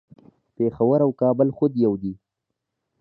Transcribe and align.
پیښور 0.55 0.99
او 1.05 1.11
کابل 1.21 1.47
خود 1.57 1.71
یو 1.85 1.93
دي 2.01 2.13